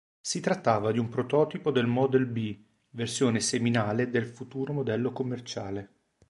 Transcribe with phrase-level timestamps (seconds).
[0.19, 2.57] Si trattava di un prototipo del Model B,
[2.89, 5.89] versione seminale del futuro modello commerciale.